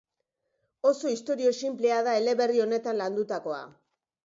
[0.91, 3.63] Oso istorio sinplea da eleberri honetan landutakoa.